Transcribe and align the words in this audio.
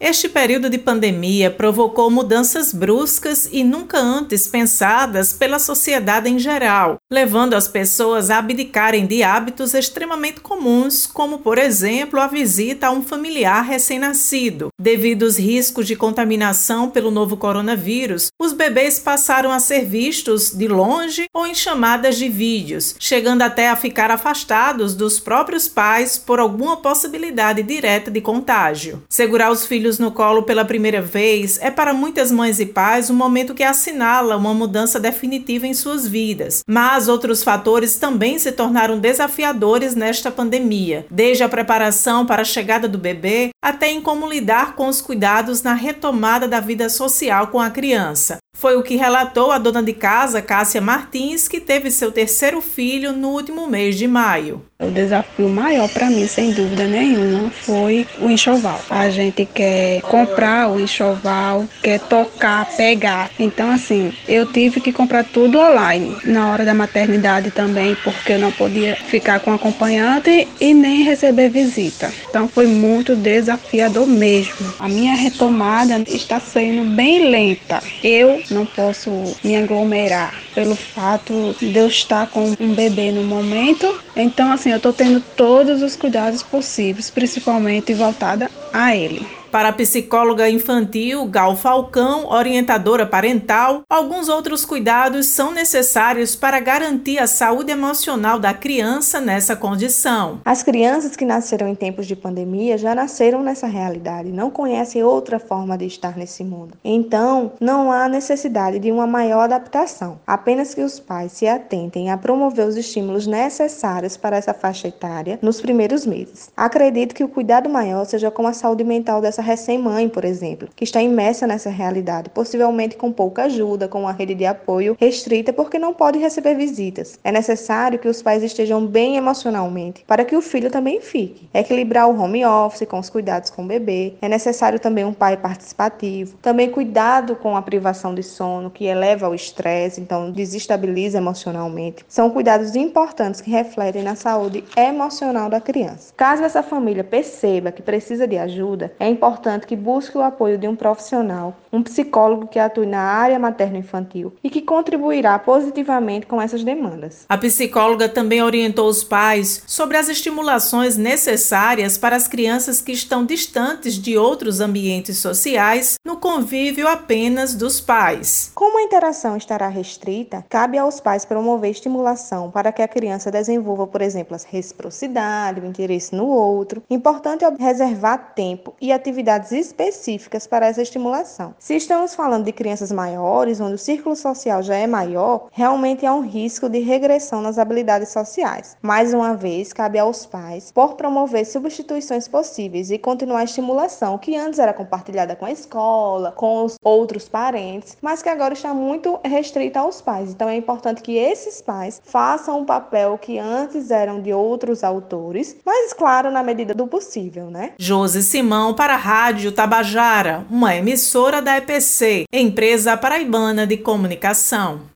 Este 0.00 0.28
período 0.28 0.68
de 0.68 0.76
pandemia 0.76 1.52
provocou 1.52 2.10
mudanças 2.10 2.72
bruscas 2.72 3.48
e 3.50 3.62
nunca 3.62 3.96
antes 3.96 4.48
pensadas 4.48 5.32
pela 5.32 5.60
sociedade 5.60 6.28
em 6.28 6.36
geral, 6.36 6.96
levando 7.10 7.54
as 7.54 7.68
pessoas 7.68 8.28
a 8.28 8.38
abdicarem 8.38 9.06
de 9.06 9.22
hábitos 9.22 9.72
extremamente 9.72 10.40
comuns, 10.40 11.06
como, 11.06 11.38
por 11.38 11.58
exemplo, 11.58 12.20
a 12.20 12.26
visita 12.26 12.88
a 12.88 12.90
um 12.90 13.02
familiar 13.02 13.64
recém-nascido. 13.64 14.68
Devido 14.84 15.24
aos 15.24 15.38
riscos 15.38 15.86
de 15.86 15.96
contaminação 15.96 16.90
pelo 16.90 17.10
novo 17.10 17.38
coronavírus, 17.38 18.30
os 18.38 18.52
bebês 18.52 18.98
passaram 18.98 19.50
a 19.50 19.58
ser 19.58 19.86
vistos 19.86 20.50
de 20.50 20.68
longe 20.68 21.24
ou 21.32 21.46
em 21.46 21.54
chamadas 21.54 22.18
de 22.18 22.28
vídeos, 22.28 22.94
chegando 22.98 23.40
até 23.40 23.70
a 23.70 23.76
ficar 23.76 24.10
afastados 24.10 24.94
dos 24.94 25.18
próprios 25.18 25.66
pais 25.66 26.18
por 26.18 26.38
alguma 26.38 26.76
possibilidade 26.76 27.62
direta 27.62 28.10
de 28.10 28.20
contágio. 28.20 29.02
Segurar 29.08 29.50
os 29.50 29.64
filhos 29.64 29.98
no 29.98 30.12
colo 30.12 30.42
pela 30.42 30.66
primeira 30.66 31.00
vez 31.00 31.58
é 31.62 31.70
para 31.70 31.94
muitas 31.94 32.30
mães 32.30 32.60
e 32.60 32.66
pais 32.66 33.08
um 33.08 33.14
momento 33.14 33.54
que 33.54 33.62
assinala 33.62 34.36
uma 34.36 34.52
mudança 34.52 35.00
definitiva 35.00 35.66
em 35.66 35.72
suas 35.72 36.06
vidas. 36.06 36.62
Mas 36.68 37.08
outros 37.08 37.42
fatores 37.42 37.96
também 37.96 38.38
se 38.38 38.52
tornaram 38.52 38.98
desafiadores 38.98 39.94
nesta 39.94 40.30
pandemia, 40.30 41.06
desde 41.10 41.42
a 41.42 41.48
preparação 41.48 42.26
para 42.26 42.42
a 42.42 42.44
chegada 42.44 42.86
do 42.86 42.98
bebê 42.98 43.48
até 43.62 43.90
em 43.90 44.02
como 44.02 44.28
lidar 44.28 44.73
com 44.74 44.88
os 44.88 45.00
cuidados 45.00 45.62
na 45.62 45.74
retomada 45.74 46.46
da 46.46 46.60
vida 46.60 46.88
social 46.88 47.48
com 47.48 47.60
a 47.60 47.70
criança. 47.70 48.43
Foi 48.54 48.76
o 48.76 48.82
que 48.82 48.96
relatou 48.96 49.50
a 49.50 49.58
dona 49.58 49.82
de 49.82 49.92
casa, 49.92 50.40
Cássia 50.40 50.80
Martins, 50.80 51.48
que 51.48 51.60
teve 51.60 51.90
seu 51.90 52.10
terceiro 52.10 52.62
filho 52.62 53.12
no 53.12 53.30
último 53.30 53.66
mês 53.66 53.98
de 53.98 54.06
maio. 54.06 54.64
O 54.80 54.90
desafio 54.90 55.48
maior 55.48 55.88
para 55.88 56.10
mim, 56.10 56.26
sem 56.26 56.52
dúvida 56.52 56.84
nenhuma, 56.84 57.50
foi 57.50 58.06
o 58.20 58.30
enxoval. 58.30 58.80
A 58.90 59.08
gente 59.10 59.44
quer 59.44 60.00
comprar 60.02 60.70
o 60.70 60.80
enxoval, 60.80 61.64
quer 61.82 62.00
tocar, 62.00 62.66
pegar. 62.76 63.30
Então, 63.38 63.70
assim, 63.70 64.12
eu 64.28 64.46
tive 64.46 64.80
que 64.80 64.92
comprar 64.92 65.24
tudo 65.24 65.58
online. 65.58 66.16
Na 66.24 66.50
hora 66.50 66.64
da 66.64 66.74
maternidade 66.74 67.50
também, 67.50 67.96
porque 68.04 68.32
eu 68.32 68.38
não 68.38 68.52
podia 68.52 68.96
ficar 68.96 69.40
com 69.40 69.52
acompanhante 69.52 70.46
e 70.60 70.74
nem 70.74 71.02
receber 71.02 71.48
visita. 71.48 72.12
Então, 72.28 72.48
foi 72.48 72.66
muito 72.66 73.16
desafiador 73.16 74.06
mesmo. 74.06 74.74
A 74.78 74.88
minha 74.88 75.14
retomada 75.14 76.02
está 76.06 76.38
sendo 76.38 76.84
bem 76.94 77.30
lenta. 77.30 77.82
Eu 78.02 78.42
não 78.50 78.66
posso 78.66 79.36
me 79.42 79.56
aglomerar 79.56 80.44
pelo 80.54 80.76
fato 80.76 81.56
de 81.60 81.78
eu 81.78 81.86
estar 81.86 82.28
com 82.28 82.54
um 82.60 82.74
bebê 82.74 83.10
no 83.10 83.24
momento. 83.24 83.86
Então, 84.16 84.52
assim, 84.52 84.70
eu 84.70 84.76
estou 84.76 84.92
tendo 84.92 85.20
todos 85.36 85.82
os 85.82 85.96
cuidados 85.96 86.42
possíveis, 86.42 87.10
principalmente 87.10 87.94
voltada 87.94 88.50
a 88.74 88.96
ele. 88.96 89.24
Para 89.54 89.68
a 89.68 89.72
psicóloga 89.72 90.50
infantil 90.50 91.26
Gal 91.26 91.54
Falcão, 91.54 92.26
orientadora 92.26 93.06
parental, 93.06 93.82
alguns 93.88 94.28
outros 94.28 94.64
cuidados 94.64 95.26
são 95.26 95.52
necessários 95.52 96.34
para 96.34 96.58
garantir 96.58 97.20
a 97.20 97.28
saúde 97.28 97.70
emocional 97.70 98.40
da 98.40 98.52
criança 98.52 99.20
nessa 99.20 99.54
condição. 99.54 100.40
As 100.44 100.64
crianças 100.64 101.14
que 101.14 101.24
nasceram 101.24 101.68
em 101.68 101.74
tempos 101.76 102.08
de 102.08 102.16
pandemia 102.16 102.76
já 102.76 102.96
nasceram 102.96 103.44
nessa 103.44 103.68
realidade, 103.68 104.32
não 104.32 104.50
conhecem 104.50 105.04
outra 105.04 105.38
forma 105.38 105.78
de 105.78 105.86
estar 105.86 106.16
nesse 106.16 106.42
mundo. 106.42 106.76
Então, 106.82 107.52
não 107.60 107.92
há 107.92 108.08
necessidade 108.08 108.80
de 108.80 108.90
uma 108.90 109.06
maior 109.06 109.42
adaptação, 109.42 110.18
apenas 110.26 110.74
que 110.74 110.82
os 110.82 110.98
pais 110.98 111.30
se 111.30 111.46
atentem 111.46 112.10
a 112.10 112.18
promover 112.18 112.66
os 112.66 112.76
estímulos 112.76 113.24
necessários 113.24 114.16
para 114.16 114.36
essa 114.36 114.52
faixa 114.52 114.88
etária 114.88 115.38
nos 115.40 115.60
primeiros 115.60 116.04
meses. 116.04 116.50
Acredito 116.56 117.14
que 117.14 117.22
o 117.22 117.28
cuidado 117.28 117.70
maior 117.70 118.04
seja 118.04 118.32
com 118.32 118.48
a 118.48 118.52
saúde 118.64 118.82
mental 118.82 119.20
dessa 119.20 119.42
recém-mãe, 119.42 120.08
por 120.08 120.24
exemplo, 120.24 120.68
que 120.74 120.84
está 120.84 121.02
imersa 121.02 121.46
nessa 121.46 121.68
realidade, 121.68 122.30
possivelmente 122.30 122.96
com 122.96 123.12
pouca 123.12 123.44
ajuda, 123.44 123.86
com 123.86 124.00
uma 124.00 124.12
rede 124.12 124.34
de 124.34 124.46
apoio 124.46 124.96
restrita 124.98 125.52
porque 125.52 125.78
não 125.78 125.92
pode 125.92 126.18
receber 126.18 126.54
visitas. 126.54 127.18
É 127.22 127.30
necessário 127.30 127.98
que 127.98 128.08
os 128.08 128.22
pais 128.22 128.42
estejam 128.42 128.86
bem 128.86 129.16
emocionalmente 129.16 130.02
para 130.06 130.24
que 130.24 130.34
o 130.34 130.40
filho 130.40 130.70
também 130.70 130.98
fique. 131.02 131.46
Equilibrar 131.52 132.08
o 132.08 132.18
home 132.18 132.42
office 132.46 132.88
com 132.88 132.98
os 132.98 133.10
cuidados 133.10 133.50
com 133.50 133.64
o 133.64 133.66
bebê. 133.66 134.14
É 134.22 134.30
necessário 134.30 134.80
também 134.80 135.04
um 135.04 135.12
pai 135.12 135.36
participativo. 135.36 136.38
Também 136.40 136.70
cuidado 136.70 137.36
com 137.36 137.58
a 137.58 137.60
privação 137.60 138.14
de 138.14 138.22
sono, 138.22 138.70
que 138.70 138.86
eleva 138.86 139.28
o 139.28 139.34
estresse, 139.34 140.00
então 140.00 140.30
desestabiliza 140.30 141.18
emocionalmente. 141.18 142.02
São 142.08 142.30
cuidados 142.30 142.74
importantes 142.74 143.42
que 143.42 143.50
refletem 143.50 144.02
na 144.02 144.14
saúde 144.14 144.64
emocional 144.74 145.50
da 145.50 145.60
criança. 145.60 146.14
Caso 146.16 146.42
essa 146.42 146.62
família 146.62 147.04
perceba 147.04 147.70
que 147.70 147.82
precisa 147.82 148.26
de 148.26 148.38
ajuda, 148.38 148.53
é 148.98 149.08
importante 149.08 149.34
importante 149.54 149.66
que 149.66 149.76
busque 149.76 150.16
o 150.16 150.22
apoio 150.22 150.56
de 150.56 150.68
um 150.68 150.76
profissional, 150.76 151.56
um 151.72 151.82
psicólogo 151.82 152.46
que 152.46 152.58
atue 152.58 152.86
na 152.86 153.00
área 153.00 153.38
materno-infantil 153.38 154.32
e 154.42 154.48
que 154.48 154.62
contribuirá 154.62 155.38
positivamente 155.38 156.26
com 156.26 156.40
essas 156.40 156.62
demandas. 156.62 157.24
A 157.28 157.36
psicóloga 157.36 158.08
também 158.08 158.42
orientou 158.42 158.88
os 158.88 159.02
pais 159.02 159.62
sobre 159.66 159.96
as 159.96 160.08
estimulações 160.08 160.96
necessárias 160.96 161.98
para 161.98 162.16
as 162.16 162.28
crianças 162.28 162.80
que 162.80 162.92
estão 162.92 163.26
distantes 163.26 163.94
de 163.94 164.16
outros 164.16 164.60
ambientes 164.60 165.18
sociais 165.18 165.96
no 166.04 166.16
convívio 166.16 166.86
apenas 166.86 167.54
dos 167.54 167.80
pais. 167.80 168.52
Como 168.54 168.78
a 168.78 168.82
interação 168.82 169.36
estará 169.36 169.68
restrita, 169.68 170.44
cabe 170.48 170.78
aos 170.78 171.00
pais 171.00 171.24
promover 171.24 171.70
estimulação 171.70 172.50
para 172.50 172.72
que 172.72 172.82
a 172.82 172.88
criança 172.88 173.30
desenvolva, 173.30 173.86
por 173.86 174.00
exemplo, 174.00 174.36
a 174.36 174.50
reciprocidade, 174.50 175.60
o 175.60 175.66
interesse 175.66 176.14
no 176.14 176.26
outro. 176.26 176.82
Importante 176.88 177.44
é 177.44 177.50
reservar 177.58 178.33
tempo 178.34 178.74
e 178.80 178.92
atividade 178.92 179.14
atividades 179.14 179.52
específicas 179.52 180.46
para 180.46 180.66
essa 180.66 180.82
estimulação. 180.82 181.54
Se 181.58 181.76
estamos 181.76 182.14
falando 182.14 182.44
de 182.44 182.52
crianças 182.52 182.90
maiores, 182.90 183.60
onde 183.60 183.74
o 183.74 183.78
círculo 183.78 184.16
social 184.16 184.60
já 184.62 184.74
é 184.74 184.86
maior, 184.86 185.48
realmente 185.52 186.04
há 186.04 186.12
um 186.12 186.20
risco 186.20 186.68
de 186.68 186.80
regressão 186.80 187.40
nas 187.40 187.58
habilidades 187.58 188.08
sociais. 188.08 188.76
Mais 188.82 189.14
uma 189.14 189.34
vez, 189.34 189.72
cabe 189.72 189.98
aos 189.98 190.26
pais 190.26 190.72
por 190.72 190.94
promover 190.94 191.46
substituições 191.46 192.26
possíveis 192.26 192.90
e 192.90 192.98
continuar 192.98 193.40
a 193.40 193.44
estimulação 193.44 194.18
que 194.18 194.36
antes 194.36 194.58
era 194.58 194.72
compartilhada 194.72 195.36
com 195.36 195.44
a 195.44 195.52
escola, 195.52 196.32
com 196.32 196.64
os 196.64 196.74
outros 196.82 197.28
parentes, 197.28 197.96
mas 198.02 198.22
que 198.22 198.28
agora 198.28 198.54
está 198.54 198.74
muito 198.74 199.20
restrita 199.24 199.80
aos 199.80 200.00
pais. 200.00 200.30
Então 200.30 200.48
é 200.48 200.56
importante 200.56 201.02
que 201.02 201.16
esses 201.16 201.62
pais 201.62 202.02
façam 202.04 202.60
o 202.60 202.64
papel 202.64 203.16
que 203.16 203.38
antes 203.38 203.90
eram 203.90 204.20
de 204.20 204.32
outros 204.32 204.82
autores, 204.82 205.56
mas 205.64 205.92
claro, 205.92 206.32
na 206.32 206.42
medida 206.42 206.74
do 206.74 206.86
possível, 206.86 207.50
né? 207.50 207.72
Josi 207.78 208.23
Simão 208.24 208.74
para 208.74 208.96
Rádio 208.96 209.52
Tabajara, 209.52 210.44
uma 210.50 210.74
emissora 210.74 211.40
da 211.40 211.58
EPC, 211.58 212.24
empresa 212.32 212.96
paraibana 212.96 213.66
de 213.66 213.76
comunicação. 213.76 214.92